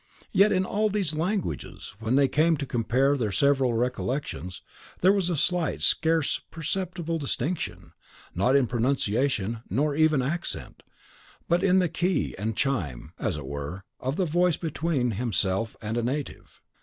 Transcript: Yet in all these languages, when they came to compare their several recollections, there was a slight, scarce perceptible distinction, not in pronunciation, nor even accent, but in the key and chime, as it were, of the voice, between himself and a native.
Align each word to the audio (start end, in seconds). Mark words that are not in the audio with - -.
Yet 0.31 0.51
in 0.51 0.65
all 0.65 0.89
these 0.89 1.13
languages, 1.15 1.93
when 1.99 2.15
they 2.15 2.27
came 2.27 2.57
to 2.57 2.65
compare 2.65 3.15
their 3.15 3.31
several 3.31 3.75
recollections, 3.75 4.63
there 5.01 5.11
was 5.11 5.29
a 5.29 5.37
slight, 5.37 5.83
scarce 5.83 6.39
perceptible 6.49 7.19
distinction, 7.19 7.93
not 8.33 8.55
in 8.55 8.65
pronunciation, 8.65 9.61
nor 9.69 9.95
even 9.95 10.23
accent, 10.23 10.81
but 11.47 11.63
in 11.63 11.77
the 11.77 11.87
key 11.87 12.33
and 12.39 12.57
chime, 12.57 13.13
as 13.19 13.37
it 13.37 13.45
were, 13.45 13.83
of 13.99 14.15
the 14.15 14.25
voice, 14.25 14.57
between 14.57 15.11
himself 15.11 15.77
and 15.83 15.97
a 15.97 16.01
native. 16.03 16.63